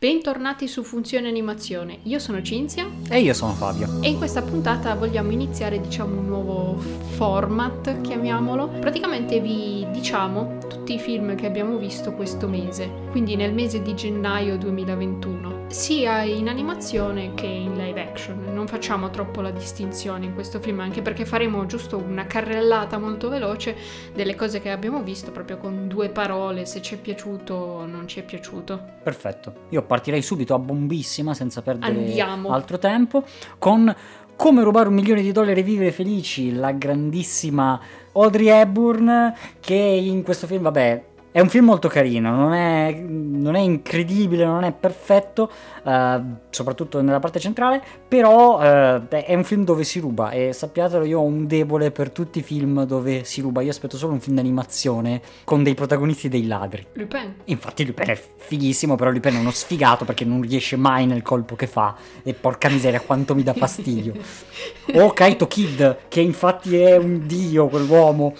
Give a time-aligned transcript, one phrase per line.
[0.00, 4.00] Bentornati su Funzione Animazione, io sono Cinzia E io sono Fabio.
[4.00, 6.76] e in questa puntata vogliamo iniziare diciamo un nuovo
[7.16, 8.68] format, chiamiamolo.
[8.78, 10.57] Praticamente vi diciamo
[10.88, 16.22] tutti i film che abbiamo visto questo mese, quindi nel mese di gennaio 2021, sia
[16.22, 18.54] in animazione che in live action.
[18.54, 23.28] Non facciamo troppo la distinzione in questo film anche perché faremo giusto una carrellata molto
[23.28, 23.76] veloce
[24.14, 28.08] delle cose che abbiamo visto proprio con due parole, se ci è piaciuto o non
[28.08, 28.82] ci è piaciuto.
[29.02, 29.52] Perfetto.
[29.68, 32.48] Io partirei subito a bombissima senza perdere Andiamo.
[32.48, 33.24] altro tempo
[33.58, 33.94] con
[34.38, 37.80] Come rubare un milione di dollari e vivere felici, la grandissima
[38.12, 43.54] Audrey Hepburn che in questo film, vabbè, è un film molto carino, non è, non
[43.54, 45.50] è incredibile, non è perfetto,
[45.84, 51.04] eh, soprattutto nella parte centrale, però eh, è un film dove si ruba e sappiatelo,
[51.04, 54.20] io ho un debole per tutti i film dove si ruba, io aspetto solo un
[54.20, 56.86] film d'animazione con dei protagonisti dei ladri.
[56.94, 57.34] Lupin.
[57.44, 61.56] Infatti Lupin è fighissimo, però Lupin è uno sfigato perché non riesce mai nel colpo
[61.56, 64.14] che fa e porca miseria quanto mi dà fastidio.
[64.98, 68.34] O Kaito Kid, che infatti è un dio quell'uomo.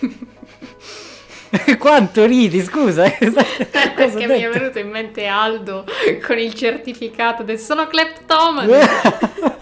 [1.78, 3.04] quanto ridi, scusa.
[3.10, 3.10] Ho
[3.94, 5.84] Perché mi è venuto in mente Aldo
[6.24, 8.78] con il certificato del sono kleptomane.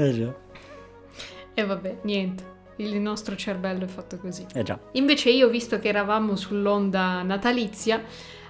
[0.00, 0.32] Eh già,
[1.54, 2.44] e vabbè, niente.
[2.76, 4.46] Il nostro cervello è fatto così.
[4.54, 4.78] eh già.
[4.92, 8.00] Invece io, visto che eravamo sull'onda natalizia,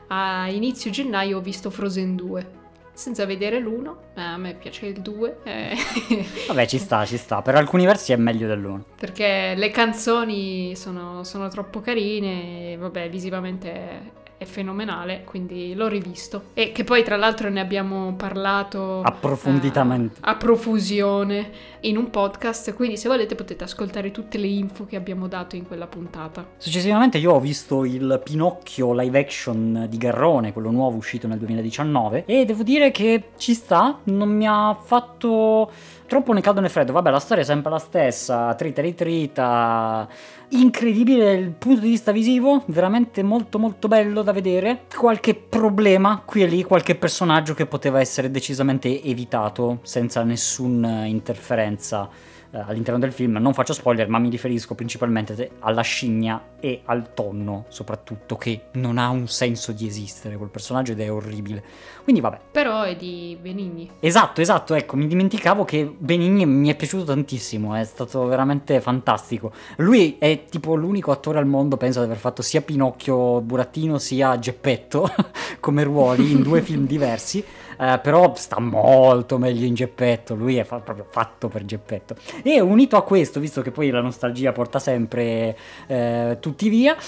[0.09, 2.58] a inizio gennaio ho visto Frozen 2.
[2.99, 5.77] Senza vedere l'uno, eh, a me piace il 2, eh,
[6.49, 7.43] Vabbè, ci sta, ci sta.
[7.43, 8.87] Per alcuni versi è meglio dell'uno.
[8.99, 16.45] perché le canzoni sono, sono troppo carine e vabbè, visivamente è, fenomenale, quindi l'ho rivisto.
[16.55, 20.19] E che poi tra l'altro ne abbiamo parlato Approfonditamente.
[20.19, 21.51] eh, a profusione
[21.81, 25.67] in un podcast, quindi se volete potete ascoltare tutte le info che abbiamo dato in
[25.67, 26.47] quella puntata.
[26.57, 32.25] Successivamente io ho visto il Pinocchio live action di Garrone, quello nuovo uscito nel 2019,
[32.27, 35.71] e devo dire che ci sta, non mi ha fatto
[36.09, 36.93] troppo né caldo né freddo.
[36.93, 40.09] Vabbè, la storia è sempre la stessa, trita ritrita,
[40.49, 44.87] incredibile dal punto di vista visivo, veramente molto molto bello da vedere.
[44.97, 52.09] Qualche problema qui e lì, qualche personaggio che poteva essere decisamente evitato senza nessuna interferenza
[52.51, 53.37] eh, all'interno del film.
[53.37, 58.63] Non faccio spoiler, ma mi riferisco principalmente te- alla scimmia e al tonno, soprattutto, che
[58.73, 61.63] non ha un senso di esistere quel personaggio ed è orribile.
[62.03, 62.39] Quindi vabbè.
[62.51, 63.91] Però è di Benigni.
[64.01, 69.53] Esatto, esatto, ecco, mi dimenticavo che Benigni mi è piaciuto tantissimo, è stato veramente fantastico.
[69.77, 74.39] Lui è tipo l'unico attore al mondo, penso, ad aver fatto sia Pinocchio Burattino sia
[74.39, 75.11] Geppetto
[75.61, 77.45] come ruoli in due film diversi,
[77.79, 82.17] eh, però sta molto meglio in Geppetto, lui è fa- proprio fatto per Geppetto.
[82.43, 85.57] E unito a questo, visto che poi la nostalgia porta sempre
[85.87, 86.97] eh, tutti via...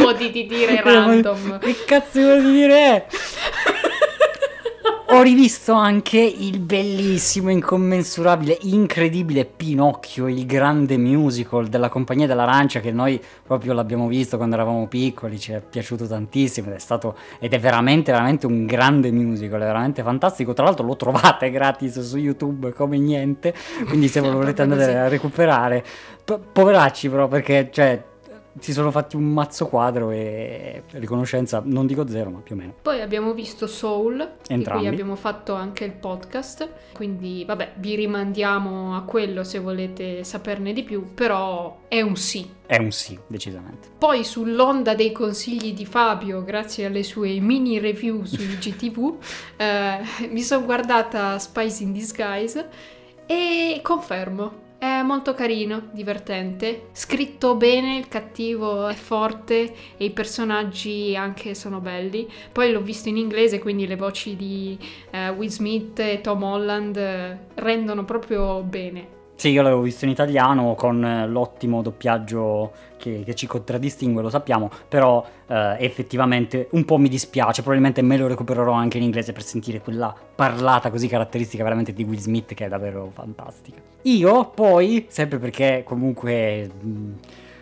[0.00, 1.58] Modi di dire random.
[1.58, 3.06] Che cazzo vuol dire?
[5.08, 12.90] Ho rivisto anche il bellissimo, incommensurabile, incredibile Pinocchio, il grande musical della Compagnia dell'Arancia che
[12.90, 17.52] noi proprio l'abbiamo visto quando eravamo piccoli, ci è piaciuto tantissimo ed è stato ed
[17.52, 20.54] è veramente veramente un grande musical, è veramente fantastico.
[20.54, 23.54] Tra l'altro lo trovate gratis su YouTube come niente,
[23.86, 25.84] quindi se lo volete andare a recuperare,
[26.24, 28.02] po- poveracci però perché cioè
[28.58, 32.74] si sono fatti un mazzo quadro e riconoscenza, non dico zero, ma più o meno.
[32.82, 34.82] Poi abbiamo visto Soul, di Entrambi.
[34.84, 40.72] cui abbiamo fatto anche il podcast, quindi vabbè, vi rimandiamo a quello se volete saperne
[40.72, 42.48] di più, però è un sì.
[42.66, 43.88] È un sì, decisamente.
[43.96, 49.16] Poi sull'onda dei consigli di Fabio, grazie alle sue mini review su IGTV,
[49.56, 52.68] eh, mi sono guardata Spice in Disguise
[53.26, 54.64] e confermo.
[54.78, 61.80] È molto carino, divertente, scritto bene, il cattivo è forte e i personaggi anche sono
[61.80, 62.28] belli.
[62.52, 64.78] Poi l'ho visto in inglese, quindi le voci di
[65.10, 69.15] eh, Will Smith e Tom Holland eh, rendono proprio bene.
[69.38, 74.30] Sì, io l'avevo visto in italiano con eh, l'ottimo doppiaggio che, che ci contraddistingue, lo
[74.30, 79.32] sappiamo, però eh, effettivamente un po' mi dispiace, probabilmente me lo recupererò anche in inglese
[79.32, 83.78] per sentire quella parlata così caratteristica veramente di Will Smith che è davvero fantastica.
[84.02, 87.12] Io poi, sempre perché comunque mh,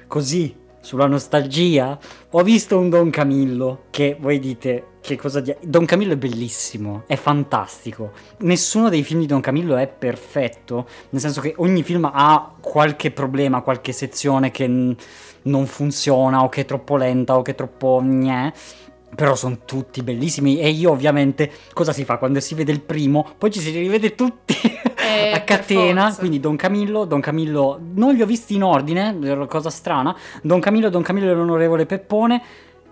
[0.06, 0.54] così
[0.84, 1.98] sulla nostalgia,
[2.30, 7.04] ho visto un Don Camillo che voi dite che cosa dia- Don Camillo è bellissimo,
[7.06, 8.12] è fantastico.
[8.40, 13.10] Nessuno dei film di Don Camillo è perfetto, nel senso che ogni film ha qualche
[13.10, 14.94] problema, qualche sezione che n-
[15.44, 18.52] non funziona o che è troppo lenta o che è troppo gnè.
[19.14, 23.26] Però sono tutti bellissimi e io ovviamente cosa si fa quando si vede il primo,
[23.38, 24.54] poi ci si rivede tutti
[25.14, 29.16] Eh, a catena, quindi Don Camillo, Don Camillo, non li ho visti in ordine,
[29.46, 32.42] cosa strana, Don Camillo, Don Camillo e l'onorevole Peppone,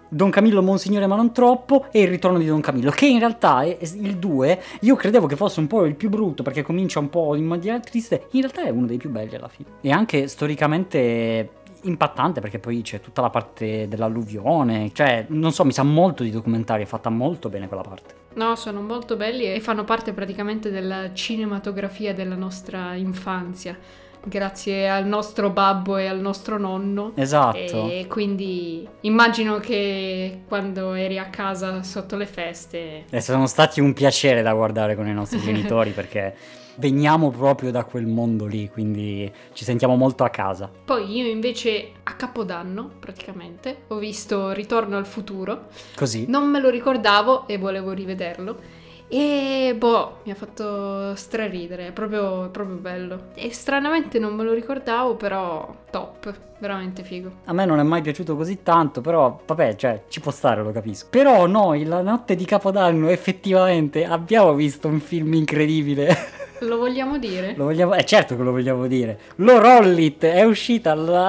[0.08, 3.62] Don Camillo Monsignore ma non troppo e il ritorno di Don Camillo, che in realtà
[3.62, 6.98] è, è il 2, io credevo che fosse un po' il più brutto perché comincia
[6.98, 9.69] un po' in maniera triste, in realtà è uno dei più belli alla fine.
[9.80, 15.72] E anche storicamente impattante perché poi c'è tutta la parte dell'alluvione, cioè non so, mi
[15.72, 18.21] sa molto di documentari, è fatta molto bene quella parte.
[18.34, 23.76] No, sono molto belli e fanno parte praticamente della cinematografia della nostra infanzia,
[24.25, 27.12] grazie al nostro babbo e al nostro nonno.
[27.14, 27.88] Esatto.
[27.88, 33.93] E quindi immagino che quando eri a casa sotto le feste E sono stati un
[33.93, 36.34] piacere da guardare con i nostri genitori perché
[36.76, 40.70] veniamo proprio da quel mondo lì, quindi ci sentiamo molto a casa.
[40.84, 45.69] Poi io invece a Capodanno, praticamente, ho visto Ritorno al futuro.
[45.96, 46.26] Così.
[46.28, 48.80] Non me lo ricordavo e volevo rivederlo.
[49.14, 53.24] E boh, mi ha fatto straridere, è proprio, proprio bello.
[53.34, 57.30] E stranamente non me lo ricordavo, però top, veramente figo.
[57.44, 60.72] A me non è mai piaciuto così tanto, però vabbè, cioè ci può stare, lo
[60.72, 61.08] capisco.
[61.10, 66.16] Però noi la notte di Capodanno effettivamente abbiamo visto un film incredibile.
[66.64, 67.54] Lo vogliamo dire?
[67.56, 69.18] Lo vogliamo, eh certo che lo vogliamo dire.
[69.36, 71.28] Lo Rollit è uscita la,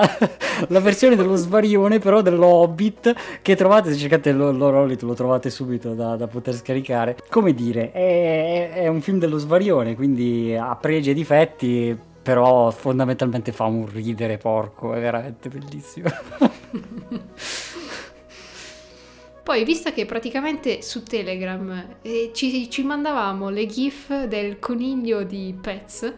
[0.68, 3.14] la versione dello svarione, però dello Hobbit.
[3.42, 7.18] Che trovate, se cercate lo, lo Rollit, lo trovate subito da, da poter scaricare.
[7.30, 11.98] Come dire, è, è- è un film dello svarione, quindi ha pregi e difetti.
[12.24, 16.08] Però fondamentalmente fa un ridere porco, è veramente bellissimo.
[19.44, 25.54] Poi, visto che praticamente su Telegram eh, ci, ci mandavamo le gif del coniglio di
[25.60, 26.14] Pets,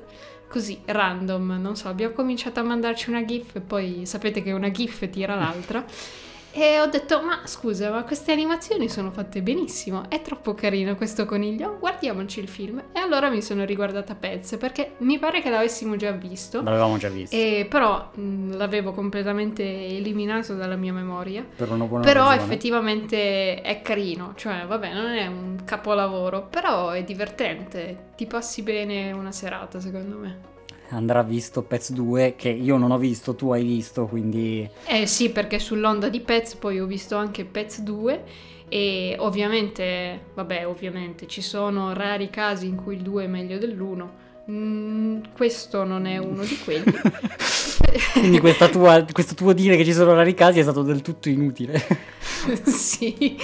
[0.48, 4.70] così random, non so, abbiamo cominciato a mandarci una gif e poi sapete che una
[4.70, 5.84] gif tira l'altra.
[6.58, 11.26] E ho detto, ma scusa, ma queste animazioni sono fatte benissimo, è troppo carino questo
[11.26, 12.82] coniglio, guardiamoci il film.
[12.94, 16.62] E allora mi sono riguardata Pets, perché mi pare che l'avessimo già visto.
[16.62, 17.36] L'avevamo già visto.
[17.36, 21.46] E però mh, l'avevo completamente eliminato dalla mia memoria.
[21.56, 22.44] Per una buona Però ragione.
[22.44, 29.12] effettivamente è carino, cioè vabbè non è un capolavoro, però è divertente, ti passi bene
[29.12, 30.54] una serata secondo me.
[30.90, 34.70] Andrà visto Pets 2, che io non ho visto, tu hai visto, quindi...
[34.86, 38.24] Eh sì, perché sull'onda di Pets poi ho visto anche Pets 2
[38.68, 44.10] e ovviamente, vabbè ovviamente ci sono rari casi in cui il 2 è meglio dell'1.
[44.50, 46.84] Mm, questo non è uno di quelli.
[48.14, 51.30] Quindi questa tua- questo tuo dire che ci sono rari casi è stato del tutto
[51.30, 51.82] inutile.
[52.66, 53.36] sì.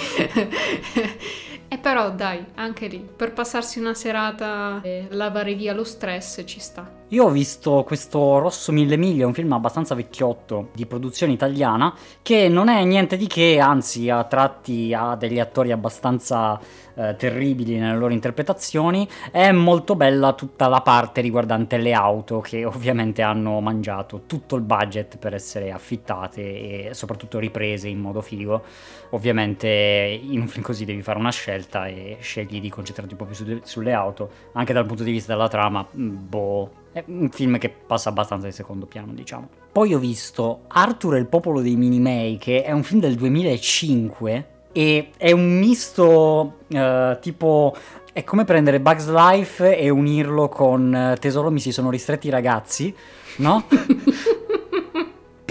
[1.66, 6.60] e però dai, anche lì, per passarsi una serata e lavare via lo stress ci
[6.60, 7.01] sta.
[7.12, 12.48] Io ho visto questo Rosso Mille Miglia, un film abbastanza vecchiotto di produzione italiana, che
[12.48, 16.58] non è niente di che, anzi a tratti ha degli attori abbastanza
[16.94, 19.06] eh, terribili nelle loro interpretazioni.
[19.30, 24.62] È molto bella tutta la parte riguardante le auto che ovviamente hanno mangiato tutto il
[24.62, 26.40] budget per essere affittate
[26.88, 28.62] e soprattutto riprese in modo figo.
[29.10, 33.26] Ovviamente in un film così devi fare una scelta e scegli di concentrarti un po'
[33.26, 37.30] più su- sulle auto, anche dal punto di vista della trama, mm, boh, è un
[37.30, 39.48] film che passa abbastanza in secondo piano, diciamo.
[39.72, 44.46] Poi ho visto Arthur e il popolo dei Minimei, che è un film del 2005
[44.72, 47.74] e è un misto eh, tipo...
[48.14, 52.30] È come prendere Bugs Life e unirlo con eh, Tesoro mi si sono ristretti i
[52.30, 52.94] ragazzi,
[53.36, 53.64] no?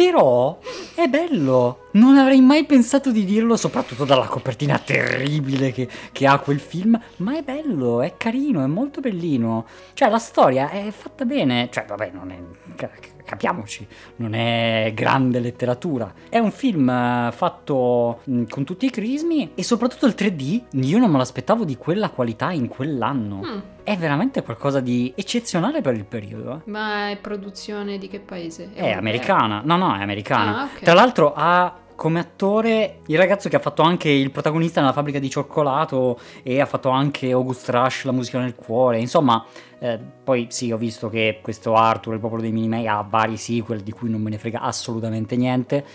[0.01, 0.57] Però
[0.95, 6.39] è bello, non avrei mai pensato di dirlo, soprattutto dalla copertina terribile che, che ha
[6.39, 9.67] quel film, ma è bello, è carino, è molto bellino.
[9.93, 12.39] Cioè la storia è fatta bene, cioè vabbè, non è...
[13.31, 16.13] ca- capiamoci, non è grande letteratura.
[16.29, 20.97] È un film eh, fatto mh, con tutti i crismi e soprattutto il 3D, io
[20.97, 23.41] non me l'aspettavo di quella qualità in quell'anno.
[23.43, 26.61] Mm, È veramente qualcosa di eccezionale per il periodo.
[26.65, 26.69] eh.
[26.69, 28.65] ma è produzione di che paese?
[28.73, 28.97] È europea?
[28.97, 30.61] americana, no no è americana.
[30.61, 30.79] Ah, ok.
[30.81, 35.19] Tra l'altro ha come attore il ragazzo che ha fatto anche il protagonista nella fabbrica
[35.19, 39.45] di cioccolato e ha fatto anche August Rush, la musica nel cuore, insomma,
[39.77, 43.81] eh, poi sì ho visto che questo Arthur, il popolo dei Minimei, ha vari sequel
[43.81, 45.85] di cui non me ne frega assolutamente niente.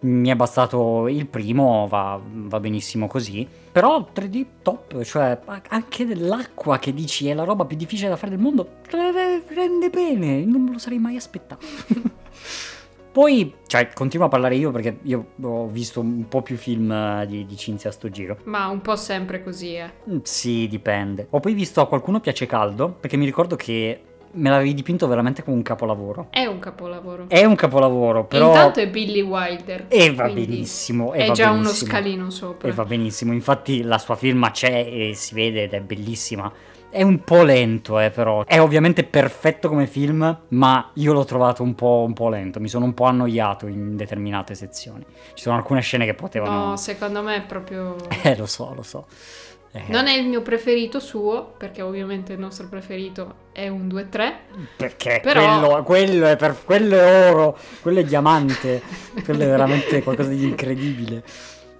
[0.00, 3.46] Mi è bastato il primo, va, va benissimo così.
[3.70, 8.32] Però 3D top, cioè anche dell'acqua che dici è la roba più difficile da fare
[8.32, 11.64] del mondo, rende bene, non me lo sarei mai aspettato.
[13.14, 17.24] Poi, cioè, continuo a parlare io perché io ho visto un po' più film eh,
[17.28, 18.38] di, di Cinzia a sto giro.
[18.42, 19.88] Ma un po' sempre così, eh.
[20.10, 21.28] Mm, Sì, dipende.
[21.30, 24.00] Ho poi visto A qualcuno piace caldo, perché mi ricordo che
[24.32, 26.26] me l'avevi dipinto veramente come un capolavoro.
[26.30, 27.26] È un capolavoro.
[27.28, 28.48] È un capolavoro, però...
[28.48, 29.84] Intanto è Billy Wilder.
[29.86, 31.12] E va benissimo.
[31.14, 31.90] E È va già uno benissimo.
[31.92, 32.68] scalino sopra.
[32.68, 36.52] E va benissimo, infatti la sua firma c'è e si vede ed è bellissima.
[36.94, 38.44] È un po' lento, eh, però.
[38.44, 42.60] È ovviamente perfetto come film, ma io l'ho trovato un po', un po', lento.
[42.60, 45.04] Mi sono un po' annoiato in determinate sezioni.
[45.34, 46.66] Ci sono alcune scene che potevano.
[46.66, 47.96] No, secondo me è proprio.
[48.22, 49.06] Eh, lo so, lo so.
[49.72, 49.82] Eh.
[49.88, 54.32] Non è il mio preferito suo, perché ovviamente il nostro preferito è un 2-3.
[54.76, 55.58] Perché Però...
[55.58, 58.80] quello, quello, è per, quello è oro, quello è diamante,
[59.24, 61.24] quello è veramente qualcosa di incredibile.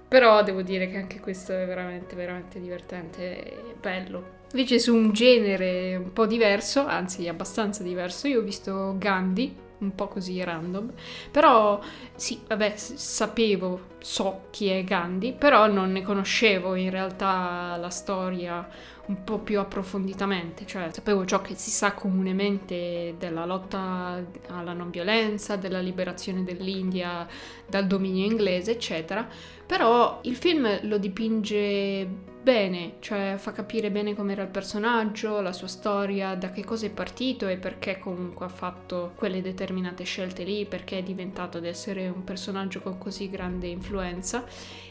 [0.09, 4.43] Però devo dire che anche questo è veramente, veramente divertente e bello.
[4.55, 9.93] Invece su un genere un po' diverso, anzi abbastanza diverso, io ho visto Gandhi, un
[9.93, 10.93] po' così random,
[11.29, 11.77] però
[12.15, 18.65] sì, vabbè, sapevo, so chi è Gandhi, però non ne conoscevo in realtà la storia
[19.07, 24.89] un po' più approfonditamente, cioè sapevo ciò che si sa comunemente della lotta alla non
[24.89, 27.27] violenza, della liberazione dell'India
[27.67, 29.27] dal dominio inglese, eccetera,
[29.65, 35.67] però il film lo dipinge bene, cioè fa capire bene com'era il personaggio, la sua
[35.67, 40.65] storia, da che cosa è partito e perché comunque ha fatto quelle determinate scelte lì,
[40.65, 44.45] perché è diventato ad essere un personaggio con così grande influenza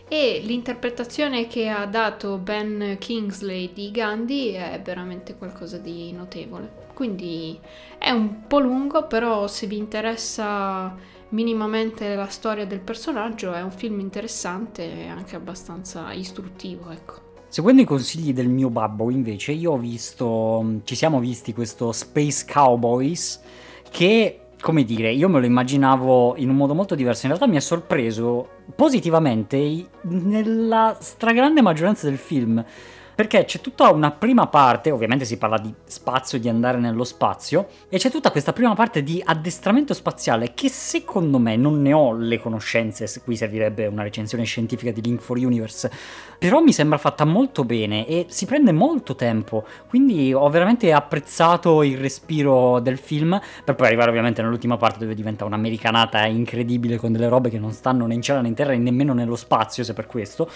[0.09, 6.83] e l'interpretazione che ha dato Ben Kingsley di Gandhi è veramente qualcosa di notevole.
[6.95, 7.59] Quindi
[7.99, 10.95] è un po' lungo, però se vi interessa
[11.31, 17.23] minimamente la storia del personaggio è un film interessante e anche abbastanza istruttivo, ecco.
[17.49, 22.45] Seguendo i consigli del mio babbo, invece, io ho visto, ci siamo visti questo Space
[22.51, 23.41] Cowboys
[23.91, 27.27] che come dire, io me lo immaginavo in un modo molto diverso.
[27.27, 32.65] In realtà mi ha sorpreso positivamente nella stragrande maggioranza del film
[33.15, 37.69] perché c'è tutta una prima parte, ovviamente si parla di spazio, di andare nello spazio,
[37.89, 42.13] e c'è tutta questa prima parte di addestramento spaziale che secondo me non ne ho
[42.13, 45.91] le conoscenze, qui servirebbe una recensione scientifica di Link for Universe,
[46.39, 51.83] però mi sembra fatta molto bene e si prende molto tempo, quindi ho veramente apprezzato
[51.83, 57.13] il respiro del film, per poi arrivare ovviamente nell'ultima parte dove diventa un'americanata incredibile con
[57.13, 59.85] delle robe che non stanno né in cielo né in terra e nemmeno nello spazio,
[59.85, 60.51] se per questo,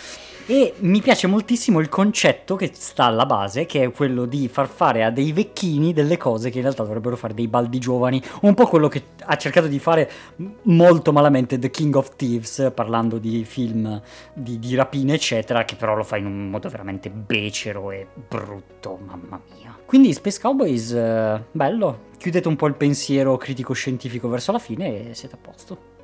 [0.47, 4.49] e mi piace moltissimo il concetto concetto che sta alla base, che è quello di
[4.49, 8.23] far fare a dei vecchini delle cose che in realtà dovrebbero fare dei baldi giovani,
[8.43, 10.11] un po' quello che ha cercato di fare
[10.62, 14.00] molto malamente The King of Thieves, parlando di film
[14.33, 18.99] di, di rapine, eccetera, che però lo fa in un modo veramente becero e brutto,
[19.05, 19.76] mamma mia.
[19.85, 25.14] Quindi Space Cowboys, eh, bello, chiudete un po' il pensiero critico-scientifico verso la fine e
[25.14, 25.97] siete a posto.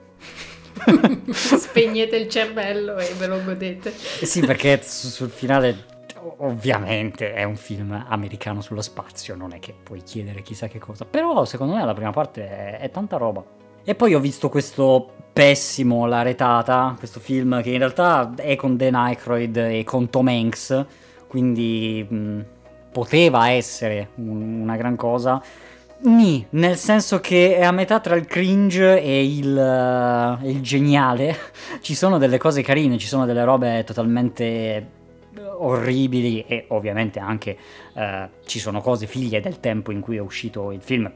[1.31, 3.95] Spegnete il cervello e ve lo godete.
[4.21, 5.93] Eh sì, perché sul finale
[6.39, 11.05] ovviamente è un film americano sullo spazio, non è che puoi chiedere chissà che cosa,
[11.05, 13.45] però secondo me la prima parte è, è tanta roba.
[13.85, 18.77] E poi ho visto questo pessimo La retata, questo film che in realtà è con
[18.77, 20.87] Dan Aykroyd e con Tom Hanks,
[21.27, 22.41] quindi mh,
[22.93, 25.43] poteva essere un, una gran cosa.
[26.07, 31.37] Ni, nel senso che è a metà tra il cringe e il, uh, il geniale.
[31.81, 35.03] ci sono delle cose carine, ci sono delle robe totalmente
[35.65, 37.57] orribili e ovviamente anche
[37.95, 41.11] eh, ci sono cose figlie del tempo in cui è uscito il film.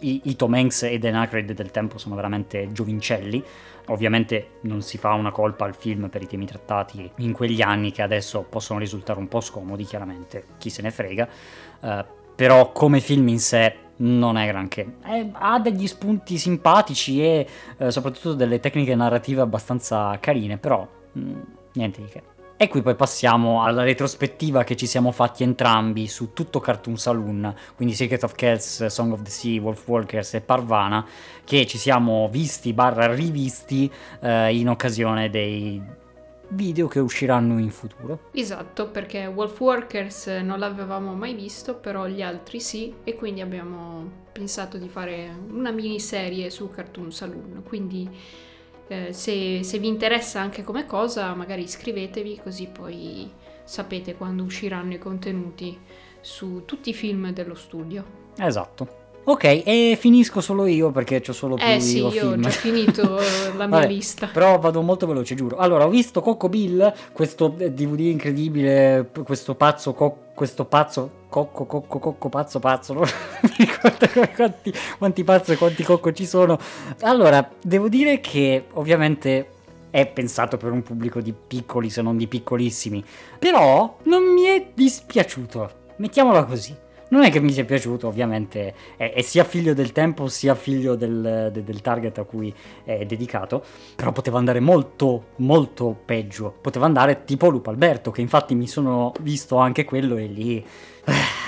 [0.00, 3.42] I, i Tom Hanks e Dan Aykroyd del tempo sono veramente giovincelli.
[3.86, 7.90] Ovviamente non si fa una colpa al film per i temi trattati in quegli anni
[7.90, 11.28] che adesso possono risultare un po' scomodi, chiaramente chi se ne frega.
[11.80, 12.04] Uh,
[12.34, 14.96] però come film in sé non è granché.
[15.02, 17.46] È, ha degli spunti simpatici e
[17.78, 21.40] uh, soprattutto delle tecniche narrative abbastanza carine, però mh, mm,
[21.72, 22.31] niente di che.
[22.62, 27.52] E qui poi passiamo alla retrospettiva che ci siamo fatti entrambi su tutto Cartoon Saloon,
[27.74, 31.04] quindi Secret of Kells, Song of the Sea, Wolf Walkers e Parvana,
[31.42, 33.90] che ci siamo visti barra rivisti
[34.20, 35.82] eh, in occasione dei
[36.50, 38.28] video che usciranno in futuro.
[38.30, 44.08] Esatto, perché Wolf Walkers non l'avevamo mai visto, però gli altri sì, e quindi abbiamo
[44.30, 48.08] pensato di fare una miniserie su Cartoon Saloon, quindi
[48.92, 53.30] eh, se, se vi interessa anche come cosa, magari iscrivetevi così poi
[53.64, 55.78] sapete quando usciranno i contenuti
[56.20, 58.04] su tutti i film dello studio.
[58.36, 59.00] Esatto.
[59.24, 62.32] Ok, e finisco solo io perché ho solo più Eh sì, io film.
[62.32, 63.02] ho già finito
[63.56, 64.26] la mia Vabbè, lista.
[64.26, 65.58] Però vado molto veloce, giuro.
[65.58, 71.98] Allora, ho visto Coco Bill, questo DVD incredibile, questo pazzo, co- questo pazzo, cocco, cocco,
[71.98, 73.04] cocco, pazzo, pazzo, non
[73.40, 76.58] mi ricordo quanti, quanti pazzo e quanti cocco ci sono.
[77.00, 79.48] Allora, devo dire che ovviamente
[79.88, 83.02] è pensato per un pubblico di piccoli se non di piccolissimi,
[83.38, 86.76] però non mi è dispiaciuto, mettiamola così
[87.12, 90.94] non è che mi sia piaciuto, ovviamente è, è sia figlio del tempo sia figlio
[90.94, 92.52] del, de, del, target a cui
[92.84, 93.62] è dedicato,
[93.94, 96.54] però poteva andare molto, molto peggio.
[96.58, 100.64] Poteva andare tipo Lupo Alberto, che infatti mi sono visto anche quello e lì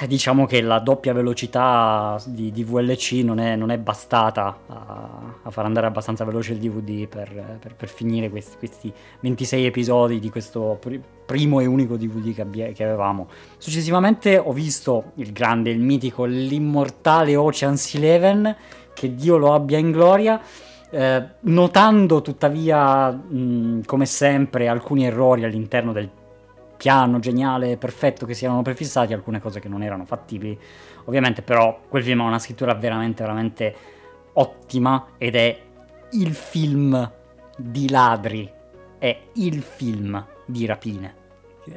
[0.07, 5.51] diciamo che la doppia velocità di, di VLC non è, non è bastata a, a,
[5.51, 10.31] far andare abbastanza veloce il DVD per, per, per finire questi, questi, 26 episodi di
[10.31, 13.29] questo pr- primo e unico DVD che, abbia, che, avevamo.
[13.57, 18.55] Successivamente ho visto il grande, il mitico, l'immortale Ocean's Eleven,
[18.93, 20.41] che Dio lo abbia in gloria.
[20.91, 26.09] Eh, notando tuttavia, mh, come sempre, alcuni errori all'interno del
[26.85, 30.59] piano geniale, perfetto che si erano prefissati, alcune cose che non erano fattibili,
[31.07, 33.75] ovviamente, però quel film ha una scrittura veramente, veramente
[34.35, 35.63] ottima ed è
[36.11, 37.11] il film
[37.57, 38.53] di ladri,
[38.99, 41.23] è il film di rapine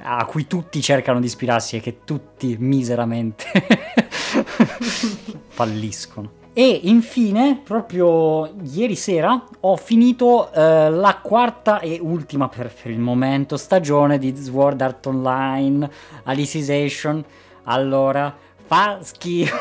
[0.02, 3.46] a cui tutti cercano di ispirarsi e che tutti miseramente
[5.48, 6.32] falliscono.
[6.60, 12.98] E infine, proprio ieri sera, ho finito eh, la quarta e ultima per, per, il
[12.98, 15.88] momento stagione di Sword Art Online,
[16.24, 17.24] Alicization.
[17.66, 18.36] Allora,
[18.66, 19.56] fa schifo.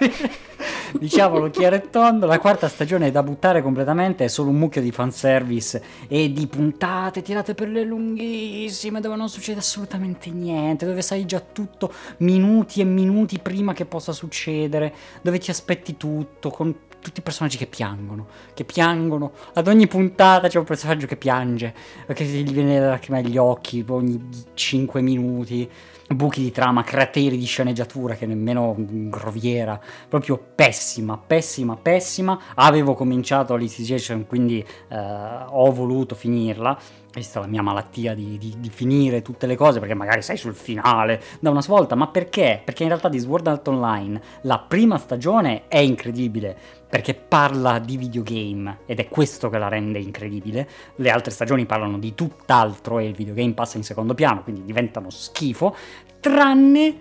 [0.98, 4.80] diciamolo chiaro e tondo, la quarta stagione è da buttare completamente, è solo un mucchio
[4.80, 11.02] di fanservice e di puntate tirate per le lunghissime dove non succede assolutamente niente, dove
[11.02, 16.74] sai già tutto minuti e minuti prima che possa succedere, dove ti aspetti tutto con
[17.02, 21.74] tutti i personaggi che piangono, che piangono, ad ogni puntata c'è un personaggio che piange,
[22.14, 25.68] che gli viene la lacrima agli occhi ogni 5 minuti
[26.14, 32.38] buchi di trama, crateri di sceneggiatura che nemmeno groviera, proprio pessima, pessima, pessima.
[32.54, 36.78] Avevo cominciato l'Incitation, quindi eh, ho voluto finirla.
[37.14, 40.54] Vista la mia malattia di, di, di, finire tutte le cose, perché magari sei sul
[40.54, 42.62] finale da una svolta, ma perché?
[42.64, 46.56] Perché in realtà di Sword Art Online la prima stagione è incredibile,
[46.92, 50.68] perché parla di videogame ed è questo che la rende incredibile.
[50.96, 55.08] Le altre stagioni parlano di tutt'altro e il videogame passa in secondo piano, quindi diventano
[55.08, 55.74] schifo,
[56.22, 56.96] tranne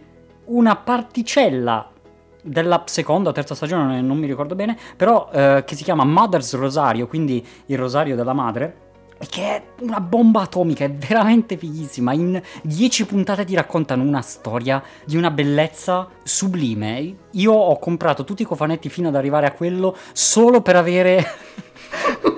[0.46, 1.92] una particella
[2.42, 6.56] della seconda o terza stagione, non mi ricordo bene, però eh, che si chiama Mother's
[6.56, 8.90] Rosario, quindi il rosario della madre
[9.30, 12.12] che è una bomba atomica, è veramente fighissima.
[12.14, 17.18] In dieci puntate ti raccontano una storia di una bellezza sublime.
[17.34, 21.24] Io ho comprato tutti i cofanetti fino ad arrivare a quello solo per avere.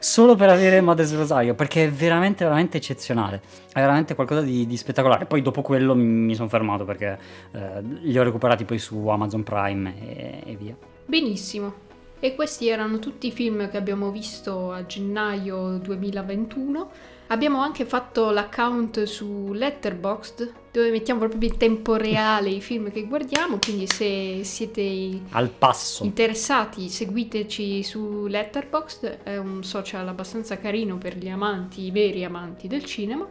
[0.00, 3.40] solo per avere Mother's Rosario, perché è veramente, veramente eccezionale.
[3.72, 5.26] È veramente qualcosa di, di spettacolare.
[5.26, 7.18] Poi dopo quello mi, sono fermato perché
[7.52, 10.74] eh, li ho recuperati poi su Amazon Prime e, e via.
[11.06, 11.88] Benissimo.
[12.18, 16.90] E questi erano tutti i film che abbiamo visto a gennaio 2021.
[17.32, 23.06] Abbiamo anche fatto l'account su Letterboxd dove mettiamo proprio in tempo reale i film che
[23.06, 30.98] guardiamo, quindi se siete al passo interessati seguiteci su Letterboxd, è un social abbastanza carino
[30.98, 33.28] per gli amanti, i veri amanti del cinema.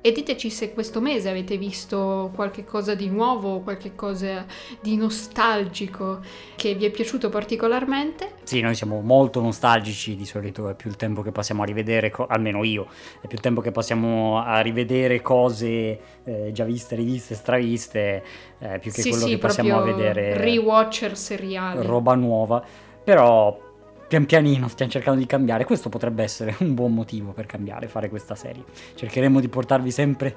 [0.00, 4.46] E diteci se questo mese avete visto qualche cosa di nuovo, qualche cosa
[4.80, 6.20] di nostalgico
[6.54, 8.34] che vi è piaciuto particolarmente.
[8.44, 12.10] Sì, noi siamo molto nostalgici, di solito è più il tempo che passiamo a rivedere,
[12.10, 12.86] co- almeno io,
[13.20, 18.24] è più il tempo che passiamo a rivedere cose eh, già viste, riviste, straviste,
[18.60, 20.36] eh, più che sì, quello sì, che passiamo a vedere.
[20.36, 21.82] Rewatcher seriale.
[21.82, 22.64] Roba nuova,
[23.02, 23.66] però
[24.08, 25.64] pian pianino stiamo cercando di cambiare.
[25.64, 28.64] Questo potrebbe essere un buon motivo per cambiare, fare questa serie.
[28.94, 30.34] Cercheremo di portarvi sempre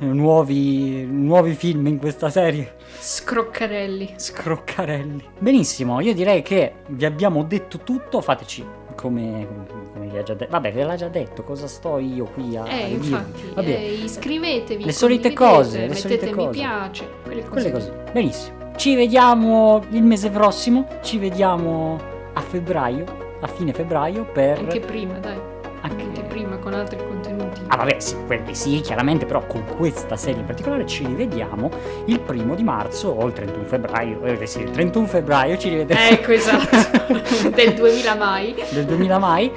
[0.00, 2.76] nuovi, nuovi film in questa serie.
[2.98, 4.14] Scroccarelli.
[4.16, 5.24] Scroccarelli.
[5.38, 8.20] Benissimo, io direi che vi abbiamo detto tutto.
[8.20, 9.46] Fateci come,
[9.92, 10.50] come vi ha già detto.
[10.50, 13.68] Vabbè, ve l'ha già detto, cosa sto io qui a Eh, infatti, Vabbè.
[13.68, 16.50] Eh, iscrivetevi, le solite cose, le solite mi cose.
[16.50, 17.50] piace, quelle cose.
[17.50, 18.04] Quelle cose.
[18.12, 18.60] Benissimo.
[18.76, 20.86] Ci vediamo il mese prossimo.
[21.02, 22.11] Ci vediamo
[22.52, 23.04] febbraio,
[23.40, 24.58] a fine febbraio per...
[24.58, 25.38] Anche prima, dai.
[25.80, 27.62] Anche- Anche prima con altri contenuti.
[27.68, 31.70] Ah vabbè sì, quelli sì, chiaramente, però con questa serie in particolare ci rivediamo
[32.06, 36.10] il primo di marzo o il 31 febbraio, eh sì, il 31 febbraio ci rivedremo
[36.10, 37.48] Ecco, esatto.
[37.54, 38.54] Del 2000 mai.
[38.70, 39.50] del 2000 mai.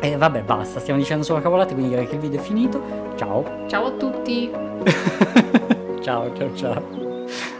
[0.00, 2.80] E vabbè, basta, stiamo dicendo solo cavolate, quindi direi che il video è finito.
[3.16, 3.64] Ciao.
[3.66, 4.50] Ciao a tutti.
[6.02, 7.55] ciao, ciao, ciao.